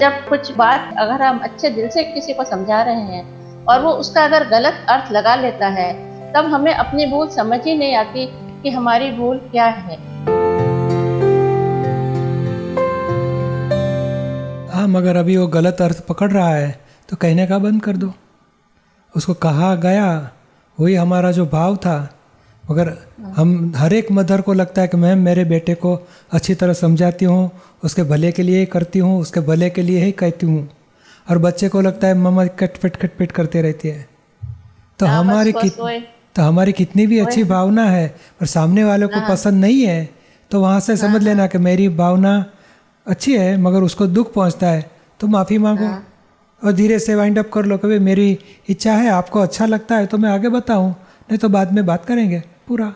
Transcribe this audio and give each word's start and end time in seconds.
जब 0.00 0.26
कुछ 0.28 0.50
बात 0.52 0.94
अगर 0.98 1.22
हम 1.22 1.38
अच्छे 1.38 1.70
दिल 1.70 1.88
से 1.88 2.02
किसी 2.04 2.32
को 2.34 2.44
समझा 2.44 2.82
रहे 2.82 2.94
हैं 2.94 3.64
और 3.66 3.80
वो 3.80 3.90
उसका 3.90 4.24
अगर 4.24 4.48
गलत 4.48 4.86
अर्थ 4.88 5.12
लगा 5.12 5.34
लेता 5.34 5.68
है, 5.68 5.92
तब 6.32 6.44
हमें 6.44 6.72
अपनी 6.74 7.06
भूल 7.06 7.28
समझ 7.28 7.60
ही 7.64 7.74
नहीं 7.78 7.94
आती 7.94 8.26
कि 8.62 8.70
हमारी 8.70 9.10
भूल 9.10 9.38
क्या 9.38 9.66
है। 9.66 9.96
हाँ 14.70 14.86
मगर 14.88 15.16
अभी 15.16 15.36
वो 15.36 15.46
गलत 15.46 15.80
अर्थ 15.80 16.06
पकड़ 16.06 16.30
रहा 16.30 16.54
है 16.54 16.80
तो 17.08 17.16
कहने 17.16 17.46
का 17.46 17.58
बंद 17.58 17.82
कर 17.82 17.96
दो। 17.96 18.12
उसको 19.16 19.34
कहा 19.34 19.74
गया, 19.74 20.30
वही 20.78 20.94
हमारा 20.94 21.30
जो 21.32 21.46
भाव 21.46 21.76
था 21.76 21.96
मगर 22.70 22.92
हम 23.36 23.72
हर 23.76 23.92
एक 23.92 24.10
मदर 24.12 24.40
को 24.40 24.52
लगता 24.52 24.82
है 24.82 24.88
कि 24.88 24.96
मैं 24.96 25.14
मेरे 25.16 25.44
बेटे 25.44 25.74
को 25.76 25.94
अच्छी 26.32 26.54
तरह 26.54 26.72
समझाती 26.74 27.24
हूँ 27.24 27.50
उसके 27.84 28.02
भले 28.04 28.30
के 28.32 28.42
लिए 28.42 28.58
ही 28.58 28.66
करती 28.66 28.98
हूँ 28.98 29.20
उसके 29.20 29.40
भले 29.42 29.68
के 29.70 29.82
लिए 29.82 30.04
ही 30.04 30.12
कहती 30.14 30.46
हूँ। 30.46 30.68
और 31.26 31.38
बच्चे 31.38 31.68
को 31.68 31.80
लगता 31.80 32.06
है 32.06 32.14
मम्मा 32.14 32.46
कटपिट 32.54 32.96
कटपिट 32.96 33.32
करते 33.32 33.62
रहती 33.62 33.88
है। 33.88 34.06
तो 35.00 35.06
हाँ, 35.06 35.18
हमारी 35.18 35.52
कित 35.52 35.76
तो 36.36 36.42
हमारी 36.42 36.72
कितनी 36.72 37.06
भी 37.06 37.18
अच्छी 37.18 37.44
भावना 37.44 37.84
है 37.84 38.06
पर 38.40 38.46
सामने 38.46 38.84
वालों 38.84 39.08
को 39.08 39.20
पसंद 39.28 39.60
नहीं 39.60 39.82
है 39.82 40.08
तो 40.50 40.60
वहाँ 40.60 40.80
से 40.80 40.96
समझ 40.96 41.22
लेना 41.22 41.46
कि 41.46 41.58
मेरी 41.60 41.88
भावना 41.90 42.34
अच्छी 43.06 43.36
है 43.36 43.56
मगर 43.60 43.82
उसको 43.82 44.06
दुख 44.08 44.32
पहुँचता 44.34 44.68
है। 44.68 44.90
तो 45.20 45.26
माफ़ी 45.26 45.58
मांगो 45.58 45.88
और 46.62 46.72
धीरे 46.72 46.98
से 46.98 47.14
वाइंड 47.14 47.38
अप 47.38 47.50
कर 47.52 47.64
लो 47.64 47.78
कभी 47.78 47.98
मेरी 48.00 48.38
इच्छा 48.68 48.92
है 48.92 49.10
आपको 49.10 49.40
अच्छा 49.40 49.66
लगता 49.66 49.96
है 49.96 50.06
तो 50.06 50.18
मैं 50.18 50.30
आगे 50.30 50.48
बताऊँ 50.50 50.90
नहीं 50.90 51.38
तो 51.38 51.48
बाद 51.48 51.72
में 51.72 51.84
बात 51.86 52.04
करेंगे। 52.04 52.42
पूरा। 52.68 52.92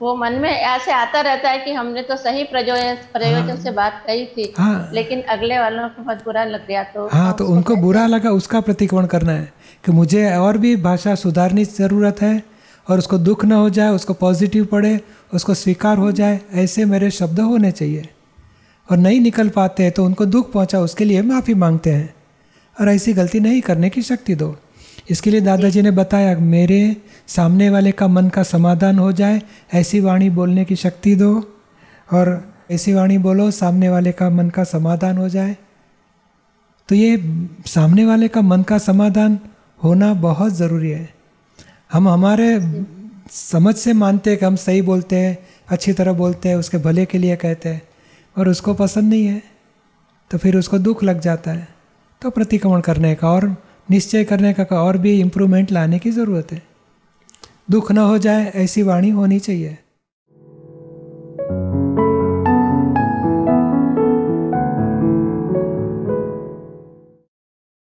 वो 0.00 0.14
मन 0.16 0.32
में 0.32 0.50
ऐसे 0.50 0.92
आता 0.92 1.20
रहता 1.20 1.50
है 1.50 1.58
कि 1.58 1.72
हमने 1.72 2.02
तो 2.02 2.16
सही 2.16 2.42
प्रयोजन 2.44 2.96
प्रयोजन 3.12 3.56
से 3.56 3.70
बात 3.70 4.02
कही 4.06 4.24
थी 4.26 4.52
हाँ। 4.58 4.90
लेकिन 4.92 5.20
अगले 5.30 5.58
वालों 5.58 5.88
को 5.88 6.02
बहुत 6.02 6.24
बुरा 6.24 6.44
लग 6.44 6.66
गया 6.66 6.82
तो 6.84 7.06
हाँ 7.08 7.32
तो 7.32 7.46
उनको 7.46 7.76
बुरा 7.76 8.06
लगा 8.06 8.30
उसका 8.30 8.60
प्रतिक्रमण 8.60 9.06
करना 9.06 9.32
है 9.32 9.52
कि 9.84 9.92
मुझे 9.92 10.34
और 10.36 10.58
भी 10.58 10.74
भाषा 10.76 11.14
सुधारने 11.14 11.64
की 11.64 11.72
ज़रूरत 11.74 12.22
है 12.22 12.42
और 12.86 12.98
उसको 12.98 13.18
दुख 13.18 13.44
न 13.44 13.52
हो 13.52 13.70
जाए 13.70 13.90
उसको 13.90 14.14
पॉजिटिव 14.14 14.64
पड़े 14.64 14.98
उसको 15.34 15.54
स्वीकार 15.54 15.98
हो 15.98 16.10
जाए 16.12 16.40
ऐसे 16.54 16.84
मेरे 16.84 17.10
शब्द 17.10 17.40
होने 17.40 17.70
चाहिए। 17.70 18.08
और 18.88 18.96
नहीं 18.96 19.20
निकल 19.20 19.48
पाते 19.48 19.82
हैं 19.82 19.92
तो 19.92 20.04
उनको 20.04 20.26
दुख 20.26 20.52
पहुँचा 20.52 20.80
उसके 20.80 21.04
लिए 21.04 21.22
माफ़ी 21.22 21.54
मांगते 21.54 21.90
हैं। 21.90 22.14
और 22.76 22.88
ऐसी 22.88 23.12
गलती 23.12 23.40
नहीं 23.40 23.60
करने 23.60 23.90
की 23.90 24.02
शक्ति 24.02 24.34
दो। 24.34 24.56
इसके 25.06 25.30
लिए 25.30 25.40
दादाजी 25.40 25.82
ने 25.82 25.90
बताया, 25.90 26.36
मेरे 26.38 26.96
सामने 27.28 27.68
वाले 27.70 27.92
का 27.92 28.06
मन 28.08 28.28
का 28.28 28.42
समाधान 28.44 28.98
हो 28.98 29.10
जाए, 29.12 29.40
ऐसी 29.74 30.00
वाणी 30.00 30.30
बोलने 30.30 30.64
की 30.64 30.76
शक्ति 30.76 31.14
दो 31.16 31.32
और 32.08 32.52
ऐसी 32.70 32.92
वाणी 32.92 33.18
बोलो, 33.18 33.50
सामने 33.50 33.88
वाले 33.88 34.12
का 34.12 34.30
मन 34.30 34.50
का 34.50 34.64
समाधान 34.64 35.18
हो 35.18 35.28
जाए। 35.28 35.56
तो 36.88 36.94
ये 36.94 37.16
सामने 37.66 38.04
वाले 38.06 38.28
का 38.28 38.40
मन 38.42 38.62
का 38.62 38.78
समाधान 38.80 39.38
होना 39.80 40.12
बहुत 40.14 40.52
ज़रूरी 40.52 40.90
है। 40.90 41.08
हम 41.92 42.08
हमारे 42.08 42.46
समझ 43.30 43.74
से 43.74 43.92
मानते 43.92 44.30
हैं 44.30 44.38
कि 44.38 44.44
हम 44.46 44.56
सही 44.56 44.82
बोलते 44.82 45.16
हैं, 45.16 45.38
अच्छी 45.68 45.92
तरह 45.92 46.12
बोलते 46.12 46.48
हैं, 46.48 46.56
उसके 46.56 46.78
भले 46.78 47.04
के 47.06 47.18
लिए 47.18 47.36
कहते 47.36 47.68
हैं, 47.68 47.82
और 48.36 48.48
उसको 48.48 48.74
पसंद 48.74 49.10
नहीं 49.10 49.26
है 49.26 49.42
तो 50.30 50.38
फिर 50.38 50.56
उसको 50.56 50.78
दुख 50.78 51.02
लग 51.04 51.20
जाता 51.20 51.50
है। 51.50 51.68
तो 52.22 52.30
प्रतिक्रमण 52.30 52.80
करने 52.80 53.14
का, 53.14 53.30
और 53.30 53.54
निश्चय 53.92 54.24
करने 54.24 54.52
का 54.52 54.64
और 54.82 54.98
भी 54.98 55.20
इम्प्रूवमेंट 55.20 55.72
लाने 55.72 55.98
की 55.98 56.10
ज़रूरत 56.10 56.52
है। 56.52 56.62
दुख 57.70 57.92
न 57.92 57.98
हो 57.98 58.18
जाए, 58.18 58.52
ऐसी 58.54 58.82
वाणी 58.82 59.10
होनी 59.10 59.38
चाहिए। 59.38 59.78